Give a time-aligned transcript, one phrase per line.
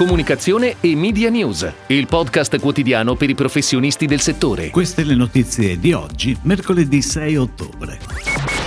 [0.00, 4.70] comunicazione e media news, il podcast quotidiano per i professionisti del settore.
[4.70, 7.98] Queste le notizie di oggi, mercoledì 6 ottobre.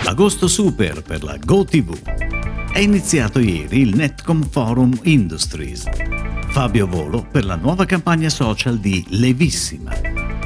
[0.03, 2.71] Agosto Super per la GoTV.
[2.71, 5.85] È iniziato ieri il Netcom Forum Industries.
[6.49, 9.91] Fabio Volo per la nuova campagna social di Levissima.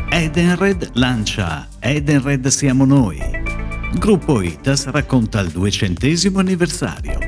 [0.09, 3.19] Edenred lancia Edenred siamo noi.
[3.99, 7.26] Gruppo ITAS racconta il duecentesimo anniversario.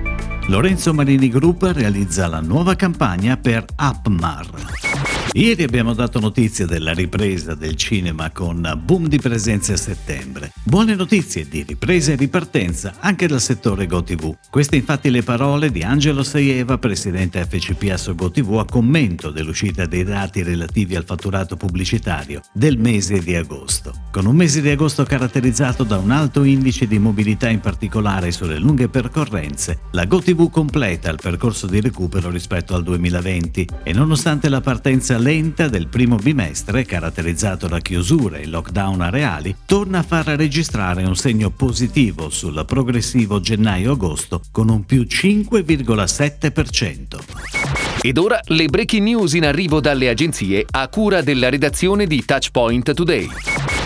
[0.49, 5.18] Lorenzo Marini Group realizza la nuova campagna per AppMar.
[5.33, 10.51] Ieri abbiamo dato notizia della ripresa del cinema con boom di presenze a settembre.
[10.63, 14.35] Buone notizie di ripresa e ripartenza anche dal settore GoTV.
[14.49, 20.03] Queste infatti le parole di Angelo Saieva, presidente FCP Asso GoTV, a commento dell'uscita dei
[20.03, 23.93] dati relativi al fatturato pubblicitario del mese di agosto.
[24.11, 28.57] Con un mese di agosto caratterizzato da un alto indice di mobilità in particolare sulle
[28.57, 34.61] lunghe percorrenze, la GoTV completa il percorso di recupero rispetto al 2020 e nonostante la
[34.61, 41.03] partenza lenta del primo bimestre, caratterizzato da chiusure e lockdown areali, torna a far registrare
[41.03, 47.99] un segno positivo sul progressivo gennaio-agosto con un più 5,7%.
[48.01, 52.93] Ed ora le breaking news in arrivo dalle agenzie a cura della redazione di Touchpoint
[52.93, 53.27] Today.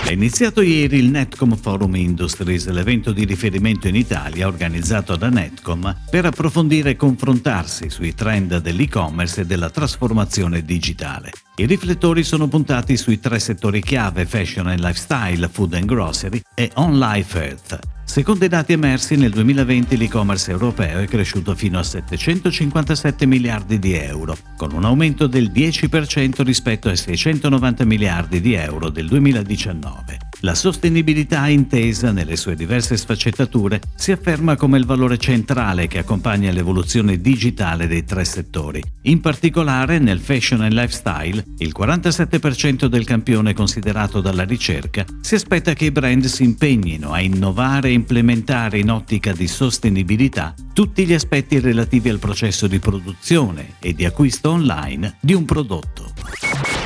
[0.06, 5.96] È iniziato ieri il Netcom Forum Industries, l'evento di riferimento in Italia organizzato da Netcom
[6.10, 11.32] per approfondire e confrontarsi sui trend dell'e-commerce e della trasformazione digitale.
[11.56, 16.70] I riflettori sono puntati sui tre settori chiave fashion and lifestyle, food and grocery e
[16.76, 17.93] on life earth.
[18.14, 23.94] Secondo i dati emersi, nel 2020 l'e-commerce europeo è cresciuto fino a 757 miliardi di
[23.94, 30.23] euro, con un aumento del 10% rispetto ai 690 miliardi di euro del 2019.
[30.46, 36.52] La sostenibilità intesa nelle sue diverse sfaccettature si afferma come il valore centrale che accompagna
[36.52, 38.84] l'evoluzione digitale dei tre settori.
[39.04, 45.72] In particolare nel fashion and lifestyle, il 47% del campione considerato dalla ricerca si aspetta
[45.72, 51.14] che i brand si impegnino a innovare e implementare in ottica di sostenibilità tutti gli
[51.14, 56.12] aspetti relativi al processo di produzione e di acquisto online di un prodotto.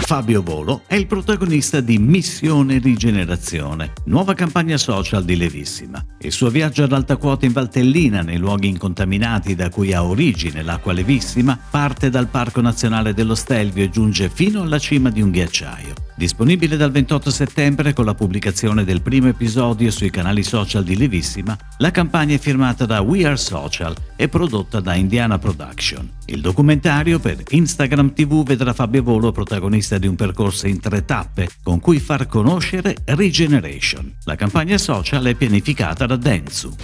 [0.07, 6.05] Fabio Volo è il protagonista di Missione Rigenerazione, nuova campagna social di Levissima.
[6.19, 10.63] Il suo viaggio ad alta quota in Valtellina, nei luoghi incontaminati da cui ha origine
[10.63, 15.31] l'acqua Levissima, parte dal Parco Nazionale dello Stelvio e giunge fino alla cima di un
[15.31, 16.06] ghiacciaio.
[16.17, 21.55] Disponibile dal 28 settembre con la pubblicazione del primo episodio sui canali social di Levissima,
[21.77, 26.09] la campagna è firmata da We Are Social e prodotta da Indiana Production.
[26.25, 31.49] Il documentario per Instagram TV vedrà Fabio Volo protagonista di un percorso in tre tappe
[31.61, 34.11] con cui far conoscere Regeneration.
[34.23, 36.75] La campagna social è pianificata da Densu.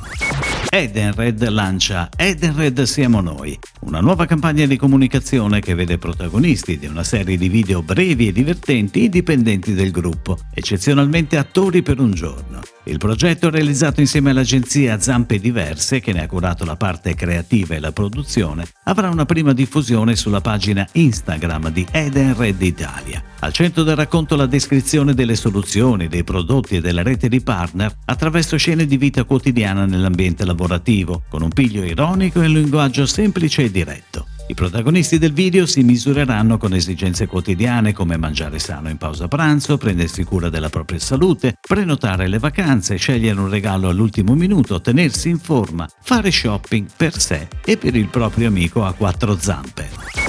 [0.76, 7.04] Edenred lancia Edenred siamo noi, una nuova campagna di comunicazione che vede protagonisti di una
[7.04, 12.62] serie di video brevi e divertenti indipendenti del gruppo, eccezionalmente attori per un giorno.
[12.86, 17.80] Il progetto realizzato insieme all'agenzia Zampe Diverse, che ne ha curato la parte creativa e
[17.80, 23.33] la produzione, avrà una prima diffusione sulla pagina Instagram di Edenred Italia.
[23.44, 27.94] Al centro del racconto la descrizione delle soluzioni, dei prodotti e della rete di partner
[28.06, 33.64] attraverso scene di vita quotidiana nell'ambiente lavorativo, con un piglio ironico e un linguaggio semplice
[33.64, 34.28] e diretto.
[34.48, 39.78] I protagonisti del video si misureranno con esigenze quotidiane come mangiare sano in pausa pranzo,
[39.78, 45.40] prendersi cura della propria salute, prenotare le vacanze, scegliere un regalo all'ultimo minuto, tenersi in
[45.40, 50.23] forma, fare shopping per sé e per il proprio amico a quattro zampe.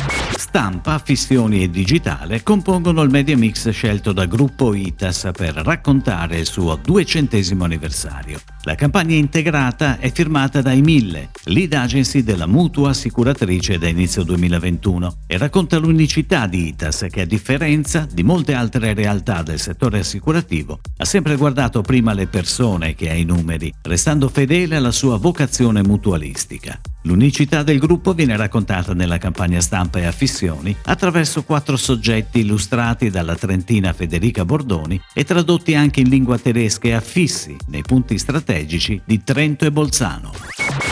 [0.54, 6.46] Stampa, fissioni e digitale compongono il media mix scelto da Gruppo ITAS per raccontare il
[6.46, 8.38] suo duecentesimo anniversario.
[8.62, 15.16] La campagna integrata è firmata dai Mille, lead agency della mutua assicuratrice da inizio 2021
[15.26, 20.78] e racconta l'unicità di ITAS che a differenza di molte altre realtà del settore assicurativo
[20.98, 26.78] ha sempre guardato prima le persone che ai numeri, restando fedele alla sua vocazione mutualistica.
[27.06, 33.36] L'unicità del gruppo viene raccontata nella campagna stampa e affissioni attraverso quattro soggetti illustrati dalla
[33.36, 39.22] trentina Federica Bordoni e tradotti anche in lingua tedesca e affissi nei punti strategici di
[39.22, 40.32] Trento e Bolzano.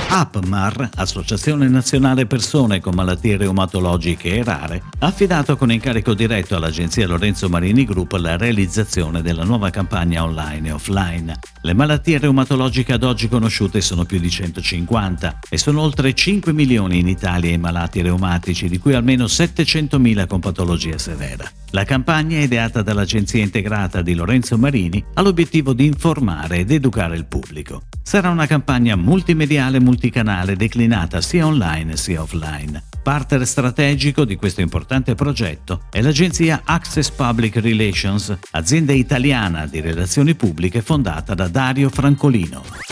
[0.09, 7.49] APMAR, Associazione Nazionale Persone con Malattie Reumatologiche Rare, ha affidato con incarico diretto all'agenzia Lorenzo
[7.49, 11.39] Marini Group la realizzazione della nuova campagna online e offline.
[11.63, 16.53] Le malattie reumatologiche ad oggi conosciute sono più di 150 e sono oltre oltre 5
[16.53, 21.62] milioni in Italia i malati reumatici, di cui almeno 700.000 con patologia severa.
[21.75, 27.25] La campagna, ideata dall'Agenzia Integrata di Lorenzo Marini, ha l'obiettivo di informare ed educare il
[27.25, 27.85] pubblico.
[28.03, 32.83] Sarà una campagna multimediale multicanale declinata sia online sia offline.
[33.03, 40.35] Partner strategico di questo importante progetto è l'agenzia Access Public Relations, azienda italiana di relazioni
[40.35, 42.92] pubbliche fondata da Dario Francolino.